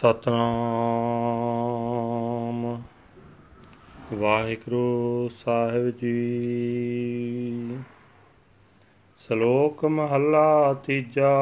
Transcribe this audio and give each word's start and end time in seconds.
ਸਤਨਾਮ। 0.00 2.82
ਵਾਹਿਗੁਰੂ 4.12 5.30
ਸਾਹਿਬ 5.44 5.90
ਜੀ। 5.90 7.78
ਸ਼ਲੋਕ 9.18 9.84
ਮਹੱਲਾ 9.84 10.74
ਤੀਜਾ। 10.74 11.36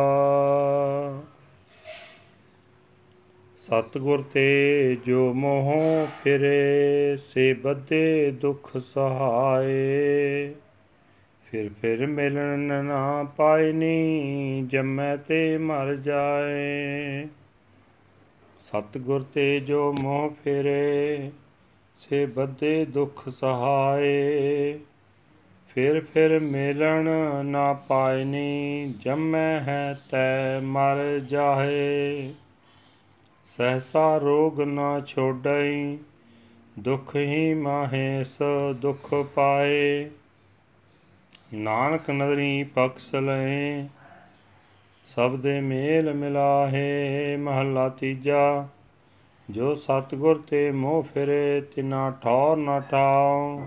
ਸਤਿਗੁਰ 3.67 4.25
ਤੇ 4.35 4.97
ਜੋ 5.07 5.33
ਮੋਹ 5.33 6.07
ਫਿਰੇ, 6.25 7.17
ਸੇ 7.17 7.55
ਬੱਧੇ 7.55 8.31
ਦੁਖ 8.31 8.77
ਸਹਾਏ। 8.77 10.55
ਫਿਰ 11.51 11.71
ਫਿਰ 11.83 12.07
ਮਿਲਣ 12.07 12.85
ਨਾ 12.85 13.27
ਪਾਇਨੀ 13.37 14.69
ਜੰਮੈ 14.73 15.17
ਤੇ 15.17 15.59
ਮਰ 15.59 15.95
ਜਾਏ। 15.95 17.27
ਸਤਿਗੁਰ 18.69 19.23
ਤੇ 19.35 19.61
ਜੋ 19.61 19.93
ਮੋਹ 19.93 20.31
ਫਿਰੇ, 20.45 21.31
ਸੇ 22.01 22.27
ਬੱਧੇ 22.27 22.85
ਦੁਖ 22.85 23.29
ਸਹਾਏ। 23.29 24.79
ਫਿਰ 25.69 26.01
ਫਿਰ 26.01 26.41
ਮਿਲਣ 26.41 27.09
ਨਾ 27.45 27.73
ਪਾਇਨੀ, 27.73 28.95
ਜੰਮੈ 29.01 29.61
ਹੈ 29.61 30.01
ਤੈ 30.11 30.61
ਮਰ 30.61 31.19
ਜਾਹੇ। 31.19 32.33
ਸਹਸਾ 33.57 34.17
ਰੋਗ 34.19 34.61
ਨਾ 34.61 35.01
ਛੋੜਈ 35.01 35.99
ਦੁਖ 36.79 37.17
ਹੀ 37.17 37.55
ਮਾਹੇ 37.55 38.25
ਸ 38.25 38.39
ਦੁਖ 38.77 39.15
ਪਾਏ। 39.35 40.11
ਨਾਨਕ 41.55 42.11
ਨਦਰੀ 42.11 42.65
ਪਕਸ 42.65 43.15
ਲਏ 43.15 43.89
ਸਭ 45.15 45.37
ਦੇ 45.37 45.61
ਮੇਲ 45.61 46.15
ਮਿਲਾਹੇ, 46.15 47.37
ਮਹੱਲਾ 47.37 47.89
ਤੀਜਾ। 47.89 48.69
ਜੋ 49.51 49.75
ਸਤਗੁਰ 49.75 50.43
ਤੇ 50.51 50.71
ਮੋਹ 50.71 51.03
ਫਿਰੇ, 51.03 51.61
ਤਿਨਾ 51.61 52.11
ਠੌਰ 52.23 52.57
ਨਾ 52.57 52.81
ਠਾਉ। 52.81 53.61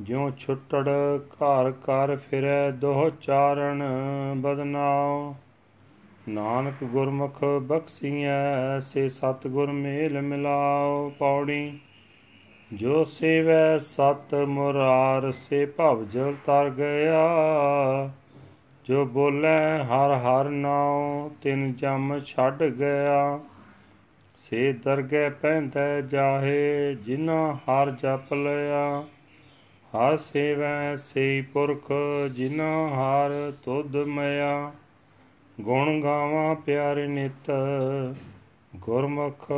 ਜਿਉ 0.00 0.30
ਛੁੱਟੜ 0.38 0.88
ਘਰ 1.18 1.70
ਘਰ 1.70 2.16
ਫਿਰੈ, 2.16 2.70
ਦੋਹ 2.70 3.10
ਚਾਰਣ 3.22 3.82
ਬਦਨਾਉ। 4.36 5.34
ਨਾਨਕ 6.28 6.84
ਗੁਰਮੁਖ 6.84 7.44
ਬਖਸੀਐ, 7.44 8.80
ਸੇ 8.80 9.08
ਸਤਗੁਰ 9.08 9.72
ਮੇਲ 9.72 10.22
ਮਿਲਾਓ 10.22 11.12
ਪੌੜੀ। 11.18 11.78
ਜੋ 12.72 13.04
ਸੇਵੈ 13.04 13.78
ਸਤ 13.78 14.34
ਮੁਰਾਰ, 14.34 15.32
ਸੇ 15.32 15.66
ਭਵ 15.66 16.04
ਜਲ 16.04 16.34
ਤਰ 16.46 16.70
ਗਿਆ। 16.70 17.30
ਜੋ 18.84 19.04
ਬੋਲੇ 19.04 19.84
ਹਰ 19.84 20.14
ਹਰ 20.14 20.44
ਨਾਉ, 20.44 21.30
ਤਿਨ 21.42 21.72
ਜਮ 21.72 22.20
ਛੱਡ 22.26 22.62
ਗਿਆ। 22.62 23.40
ਸੇ 24.38 24.72
ਦਰਗਹਿ 24.72 25.30
ਪੈਂਦਾ 25.30 26.00
ਜਾਹੇ 26.00 26.94
ਜਿਨਾ 26.94 27.54
ਹਰ 27.54 27.90
ਜਪ 27.90 28.34
ਲਿਆ। 28.34 29.04
ਹਰ 29.92 30.16
ਸੇਵੈ 30.16 30.96
ਸੇ 30.96 31.44
ਪੁਰਖ 31.52 31.92
ਜਿਨਾ 32.32 32.88
ਹਰ 32.88 33.52
ਤੁਧ 33.64 33.96
ਮਿਆ। 33.96 34.72
ਗੁਣ 35.60 36.00
ਗਾਵਾਂ 36.02 36.54
ਪਿਆਰੇ 36.54 37.06
ਨਿਤ, 37.06 37.50
ਗੁਰਮੁਖ 38.76 39.52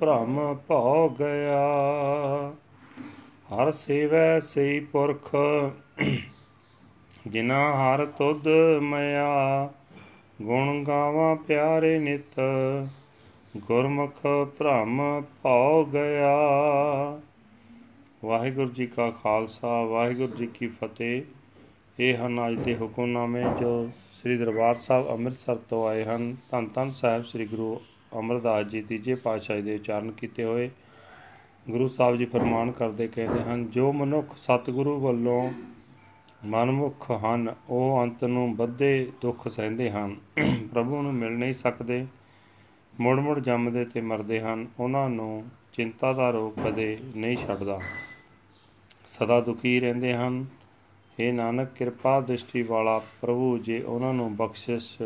ਭ੍ਰਮ 0.00 0.56
ਭਉ 0.68 1.08
ਗਿਆ। 1.08 1.68
ਹਰ 3.54 3.72
ਸੇਵੈ 3.72 4.40
ਸੇ 4.40 4.86
ਪੁਰਖ 4.92 5.36
ਜਿਨਾ 7.26 7.72
ਹਰ 7.74 8.06
ਤੁਧ 8.06 8.48
ਮਿਆ, 8.82 9.70
ਗੁਣ 10.42 10.84
ਗਾਵਾਂ 10.84 11.36
ਪਿਆਰੇ 11.36 11.98
ਨਿਤ, 11.98 12.40
ਗੁਰਮੁਖ 13.56 14.20
ਭ੍ਰਮ 14.58 15.22
ਭਉ 15.42 15.84
ਗਿਆ। 15.84 16.36
ਵਾਹਿਗੁਰੂ 18.24 18.70
ਜੀ 18.70 18.86
ਕਾ 18.86 19.10
ਖਾਲਸਾ, 19.10 19.82
ਵਾਹਿਗੁਰੂ 19.82 20.36
ਜੀ 20.36 20.46
ਕੀ 20.46 20.66
ਫਤਿਹ। 20.66 21.22
ਇਹ 21.98 22.16
ਹਨ 22.16 22.48
ਅੱਜ 22.48 22.58
ਦੇ 22.58 22.76
ਹੁਕਮਨਾਮੇ 22.76 23.42
ਜੋ 23.60 23.90
ਸ੍ਰੀ 24.20 24.36
ਦਰਬਾਰ 24.36 24.74
ਸਾਹਿਬ 24.74 25.08
ਅੰਮ੍ਰਿਤਸਰ 25.08 25.56
ਤੋਂ 25.56 25.88
ਆਏ 25.88 26.04
ਹਨ। 26.04 26.36
ਧੰਨ 26.50 26.68
ਧੰਨ 26.74 26.90
ਸਾਹਿਬ 26.90 27.24
ਸ੍ਰੀ 27.24 27.46
ਗੁਰੂ 27.46 27.80
ਅਮਰਦਾਸ 28.18 28.66
ਜੀ 28.66 28.82
ਤੀਜੇ 28.82 29.14
ਪਾਤਸ਼ਾਹ 29.14 29.60
ਦੇ 29.60 29.74
ਉਚਾਰਨ 29.74 30.10
ਕੀਤੇ 30.10 30.44
ਹੋਏ। 30.44 30.70
ਗੁਰੂ 31.70 31.88
ਸਾਹਿਬ 31.88 32.16
ਜੀ 32.16 32.24
ਫਰਮਾਨ 32.24 32.70
ਕਰਦੇ 32.70 33.08
ਕਹਿੰਦੇ 33.08 33.42
ਹਨ, 33.42 33.70
ਜੋ 33.70 33.92
ਮਨੁੱਖ 33.92 34.36
ਸਤਿਗੁਰੂ 34.36 35.00
ਵੱਲੋਂ 35.00 35.50
ਮਨਮੁਖ 36.44 37.10
ਹਨ, 37.10 37.54
ਉਹ 37.68 38.02
ਅੰਤ 38.02 38.24
ਨੂੰ 38.24 38.56
ਬੱਧੇ 38.56 39.12
ਦੁੱਖ 39.20 39.48
ਸਹਿੰਦੇ 39.48 39.90
ਹਨ। 39.90 40.16
ਪ੍ਰਭੂ 40.72 41.02
ਨੂੰ 41.02 41.14
ਮਿਲ 41.14 41.32
ਨਹੀਂ 41.32 41.54
ਸਕਦੇ 41.54 42.06
ਮੁੜ 43.00 43.20
ਮੁੜ 43.20 43.40
ਜੰਮਦੇ 43.40 43.84
ਤੇ 43.84 44.00
ਮਰਦੇ 44.00 44.40
ਹਨ। 44.40 44.66
ਉਹਨਾਂ 44.80 45.10
ਨੂੰ 45.10 45.48
ਚਿੰਤਾ 45.72 46.12
ਦਾ 46.12 46.30
ਰੋਗ 46.30 46.52
ਕਦੇ 46.64 46.98
ਨਹੀਂ 47.16 47.36
ਛੱਡਦਾ। 47.36 47.80
ਸਦਾ 49.06 49.40
ਦੁਖੀ 49.40 49.80
ਰਹਿੰਦੇ 49.80 50.14
ਹਨ। 50.14 50.46
हे 51.20 51.34
ਨਾਨਕ, 51.34 51.68
ਕਿਰਪਾ 51.68 52.20
ਦ੍ਰਿਸ਼ਟੀ 52.20 52.62
ਵਾਲਾ 52.62 52.98
ਪ੍ਰਭੂ, 52.98 53.58
ਜੇ 53.58 53.82
ਉਹਨਾਂ 53.82 54.14
ਨੂੰ 54.14 54.36
ਬਖਸ਼ਿਸ਼, 54.36 55.02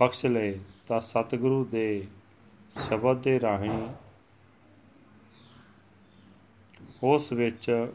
ਬਖਸ਼ 0.00 0.26
ਲਏ 0.26 0.58
ਤਾਂ 0.88 1.00
ਸਤਿਗੁਰੂ 1.00 1.64
ਦੇ 1.64 2.06
ਸ਼ਬਦ 2.88 3.18
ਦੇ 3.18 3.40
ਰਾਹੀਂ 3.40 3.88
ਉਸ 7.02 7.32
ਵਿੱਚ 7.32 7.92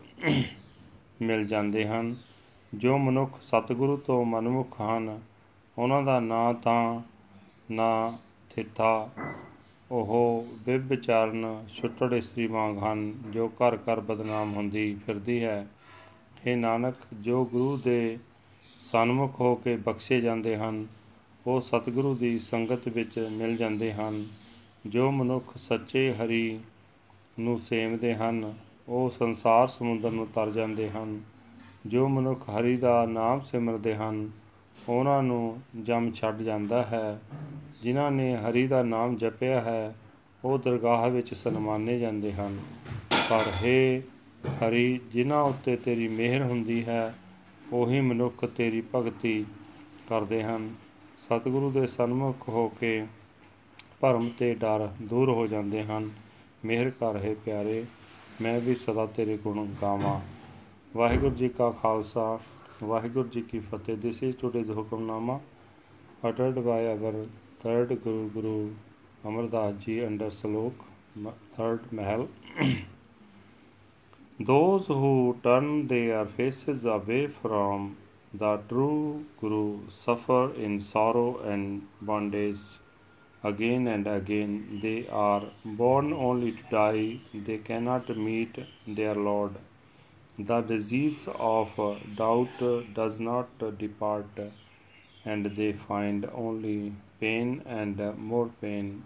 ਮਿਲ 1.21 1.47
ਜਾਂਦੇ 1.47 1.87
ਹਨ। 1.87 2.15
ਜੋ 2.73 2.97
ਮਨੁੱਖ 2.97 3.41
ਸਤਿਗੁਰੂ 3.41 3.97
ਤੋਂ 3.97 4.25
ਮਨਮੁਖ 4.25 4.81
ਹਨ, 4.81 5.21
ਉਹਨਾਂ 5.77 6.03
ਦਾ 6.03 6.19
ਨਾਂ 6.19 6.53
ਤਾਂ 6.53 7.01
ਨਾ 7.71 8.17
ਥਿੱਤਾ। 8.55 9.09
ਉਹ 9.91 10.47
ਵਿਭਚਾਰਨ 10.65 11.65
ਛੁੱਟੜ 11.73 12.13
ਇਸਤਰੀ 12.13 12.47
ਵਾਂਗ 12.47 12.77
ਹਨ, 12.77 13.13
ਜੋ 13.31 13.47
ਘਰ 13.47 13.75
ਘਰ 13.75 13.99
ਬਦਨਾਮ 13.99 14.53
ਹੁੰਦੀ 14.53 14.95
ਫਿਰਦੀ 15.05 15.43
ਹੈ। 15.43 15.67
हे 16.39 16.55
ਨਾਨਕ, 16.55 16.95
ਜੋ 17.21 17.45
ਗੁਰੂ 17.45 17.77
ਦੇ 17.77 18.17
ਸਨਮੁਖ 18.91 19.39
ਹੋ 19.39 19.55
ਕੇ 19.55 19.75
ਬਖਸ਼ੇ 19.75 20.21
ਜਾਂਦੇ 20.21 20.57
ਹਨ, 20.57 20.87
ਉਹ 21.47 21.61
ਸਤਿਗੁਰੂ 21.61 22.15
ਦੀ 22.15 22.39
ਸੰਗਤ 22.39 22.87
ਵਿੱਚ 22.87 23.29
ਮਿਲ 23.31 23.57
ਜਾਂਦੇ 23.57 23.93
ਹਨ। 23.93 24.25
ਜੋ 24.87 25.11
ਮਨੁੱਖ 25.11 25.53
ਸੱਚੇ 25.57 26.13
ਹਰੀ 26.13 26.59
ਨੂੰ 27.39 27.59
ਸੇਵਦੇ 27.59 28.15
ਹਨ, 28.15 28.53
ਉਹ 28.89 29.13
ਸੰਸਾਰ 29.19 29.67
ਸਮੁੰਦਰ 29.67 30.11
ਨੂੰ 30.11 30.27
ਤਰ 30.27 30.51
ਜਾਂਦੇ 30.51 30.89
ਹਨ। 30.89 31.32
ਜੋ 31.85 32.07
ਮਨੁੱਖ 32.07 32.49
ਹਰੀ 32.49 32.77
ਦਾ 32.77 33.05
ਨਾਮ 33.05 33.39
ਸਿਮਰਦੇ 33.39 33.95
ਹਨ, 33.95 34.31
ਉਹਨਾਂ 34.89 35.23
ਨੂੰ 35.23 35.61
ਜਮ 35.83 36.11
ਛੱਡ 36.11 36.37
ਜਾਂਦਾ 36.37 36.83
ਹੈ। 36.83 37.21
ਜਿਨ੍ਹਾਂ 37.83 38.11
ਨੇ 38.11 38.37
ਹਰੀ 38.37 38.67
ਦਾ 38.67 38.83
ਨਾਮ 38.83 39.17
ਜਪਿਆ 39.17 39.61
ਹੈ, 39.61 39.95
ਉਹ 40.45 40.59
ਦਰਗਾਹ 40.59 41.09
ਵਿੱਚ 41.09 41.33
ਸਨਮਾਨੇ 41.33 41.99
ਜਾਂਦੇ 41.99 42.33
ਹਨ। 42.33 42.59
ਪਰ 43.29 43.41
ਹੈ 43.65 44.01
ਹਰੀ, 44.49 44.99
ਜਿਨ੍ਹਾਂ 45.13 45.41
ਉੱਤੇ 45.41 45.75
ਤੇਰੀ 45.75 46.07
ਮਿਹਰ 46.07 46.41
ਹੁੰਦੀ 46.41 46.85
ਹੈ, 46.85 47.13
ਉਹੀ 47.73 48.01
ਮਨੁੱਖ 48.01 48.45
ਤੇਰੀ 48.45 48.83
ਭਗਤੀ 48.95 49.45
ਕਰਦੇ 50.09 50.43
ਹਨ। 50.43 50.69
ਸਤਿਗੁਰੂ 51.25 51.71
ਦੇ 51.71 51.87
ਸਨਮੁਖ 51.87 52.49
ਹੋ 52.49 52.67
ਕੇ 52.67 53.05
ਭਰਮ 53.99 54.29
ਤੇ 54.39 54.53
ਡਰ 54.53 54.89
ਦੂਰ 55.01 55.29
ਹੋ 55.29 55.47
ਜਾਂਦੇ 55.47 55.83
ਹਨ। 55.83 56.09
ਮਿਹਰ 56.65 56.89
ਕਰ 56.89 57.17
ਹੈ 57.17 57.35
ਪਿਆਰੇ, 57.45 57.85
ਮੈਂ 58.41 58.59
ਵੀ 58.59 58.75
ਸਦਾ 58.75 59.05
ਤੇਰੇ 59.05 59.37
ਗੁਣ 59.37 59.67
ਗਾਵਾਂ। 59.81 60.42
ਵਾਹਿਗੁਰੂ 60.96 61.34
ਜੀ 61.34 61.48
ਕਾ 61.48 61.70
ਖਾਲਸਾ 61.82 62.38
ਵਾਹਿਗੁਰੂ 62.82 63.28
ਜੀ 63.28 63.42
ਕੀ 63.50 63.58
ਫਤਿਹ 63.70 63.96
this 63.96 64.22
is 64.22 64.36
today's 64.40 64.70
Hukamnama 64.70 65.38
uttered 66.22 66.56
by 66.66 66.76
our 66.92 67.14
third 67.62 67.90
guru 68.04 68.28
guru 68.36 68.58
Amardas 69.26 69.74
ji 69.84 70.04
under 70.06 70.30
Salok 70.30 70.84
third 71.56 71.86
mahal 71.98 72.20
those 74.50 74.86
who 74.86 75.36
turn 75.44 75.88
their 75.92 76.24
faces 76.36 76.84
away 76.96 77.22
from 77.38 77.86
the 78.42 78.52
true 78.68 79.24
guru 79.40 79.62
suffer 79.96 80.42
in 80.66 80.76
sorrow 80.80 81.40
and 81.52 81.82
bondage 82.10 82.66
again 83.42 83.88
and 83.94 84.06
again 84.06 84.54
they 84.84 84.98
are 85.24 85.42
born 85.82 86.12
only 86.28 86.52
to 86.52 86.68
die 86.70 87.08
they 87.48 87.58
cannot 87.70 88.14
meet 88.28 88.60
their 89.00 89.16
lord 89.30 89.58
the 90.37 90.61
disease 90.61 91.27
of 91.37 91.79
uh, 91.79 91.95
doubt 92.15 92.61
does 92.93 93.19
not 93.19 93.47
depart 93.77 94.25
and 95.25 95.45
they 95.45 95.71
find 95.73 96.29
only 96.33 96.93
pain 97.19 97.61
and 97.65 97.97
more 98.17 98.49
pain 98.61 99.03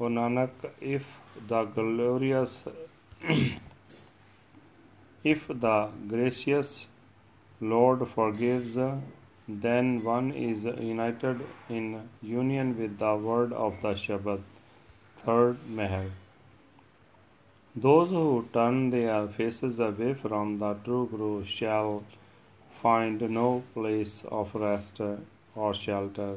o 0.00 0.08
nanak 0.16 0.70
if 0.94 1.04
the 1.50 1.60
glorious 1.76 2.54
if 5.34 5.46
the 5.66 5.76
gracious 6.14 6.72
lord 7.74 8.06
forgives 8.16 8.76
then 9.48 10.02
one 10.02 10.32
is 10.32 10.64
united 10.64 11.40
in 11.68 12.08
union 12.22 12.76
with 12.78 12.98
the 12.98 13.14
word 13.14 13.52
of 13.52 13.80
the 13.82 13.92
Shabad. 13.92 14.40
Third 15.24 15.58
Mahal. 15.68 16.06
Those 17.76 18.10
who 18.10 18.46
turn 18.52 18.90
their 18.90 19.26
faces 19.26 19.80
away 19.80 20.14
from 20.14 20.60
the 20.60 20.74
true 20.84 21.08
Guru 21.10 21.44
shall 21.44 22.04
find 22.80 23.20
no 23.20 23.64
place 23.74 24.24
of 24.30 24.54
rest 24.54 25.00
or 25.56 25.74
shelter. 25.74 26.36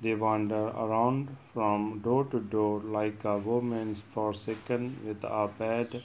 They 0.00 0.14
wander 0.14 0.68
around 0.68 1.36
from 1.52 1.98
door 1.98 2.24
to 2.30 2.40
door 2.40 2.80
like 2.80 3.22
a 3.24 3.36
woman 3.36 3.94
forsaken 3.94 4.96
with 5.04 5.22
a 5.22 5.50
bad 5.58 6.02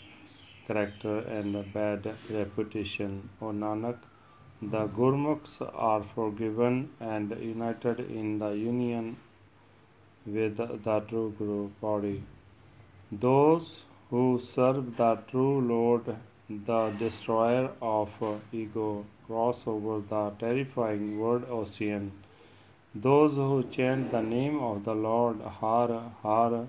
character 0.67 1.19
and 1.19 1.55
a 1.55 1.63
bad 1.63 2.13
reputation. 2.29 3.29
O 3.41 3.53
Nanak, 3.53 3.97
the 4.61 4.87
Gurmukhs 4.87 5.61
are 5.73 6.03
forgiven 6.03 6.89
and 6.99 7.29
united 7.39 8.01
in 8.11 8.39
the 8.39 8.49
union 8.49 9.15
with 10.25 10.57
the 10.57 10.99
true 11.07 11.33
Guru 11.37 11.69
body. 11.79 12.23
Those 13.09 13.85
who 14.09 14.39
serve 14.39 14.97
the 14.97 15.15
true 15.29 15.59
Lord, 15.61 16.15
the 16.49 16.81
destroyer 16.99 17.69
of 17.81 18.09
ego, 18.53 19.05
cross 19.25 19.65
over 19.65 19.99
the 20.13 20.29
terrifying 20.39 21.19
word 21.19 21.45
ocean. 21.49 22.11
Those 22.93 23.35
who 23.35 23.63
chant 23.71 24.11
the 24.11 24.21
name 24.21 24.59
of 24.59 24.85
the 24.85 24.95
Lord 24.95 25.39
Har 25.59 25.89
Har 26.21 26.67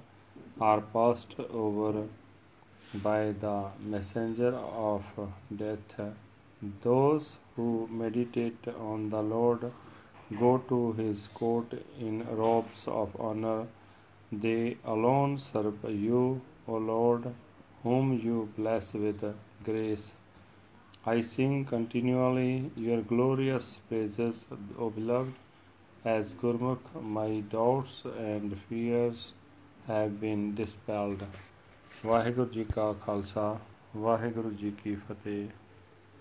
are 0.60 0.80
passed 0.80 1.34
over 1.64 2.06
by 2.94 3.32
the 3.44 3.68
messenger 3.94 4.54
of 4.54 5.04
death. 5.54 6.00
Those 6.82 7.36
who 7.54 7.86
meditate 7.90 8.66
on 8.90 9.10
the 9.10 9.22
Lord 9.22 9.70
go 10.40 10.58
to 10.68 10.92
his 10.94 11.28
court 11.28 11.72
in 12.00 12.24
robes 12.36 12.88
of 12.88 13.14
honor. 13.20 13.66
They 14.32 14.76
alone 14.84 15.38
serve 15.38 15.84
you, 15.88 16.40
O 16.68 16.76
Lord, 16.76 17.32
whom 17.82 18.12
you 18.22 18.48
bless 18.56 18.94
with 18.94 19.24
grace. 19.64 20.06
I 21.06 21.20
sing 21.20 21.64
continually 21.64 22.70
your 22.76 23.00
glorious 23.02 23.80
praises, 23.88 24.44
O 24.78 24.90
beloved. 24.90 25.34
As 26.04 26.34
Gurmukh, 26.34 26.88
my 27.02 27.42
doubts 27.52 28.04
and 28.18 28.56
fears 28.68 29.32
have 29.88 30.20
been 30.20 30.54
dispelled. 30.54 31.22
Waheguru 32.06 32.48
ji 32.52 32.64
ਕਾ 32.64 32.92
ਖਾਲਸਾ 32.92 33.58
ਵਾਹਿਗੁਰੂ 33.96 34.50
ਜੀ 34.50 34.70
ਕੀ 34.84 34.94
ਫਤਿਹ 34.94 35.48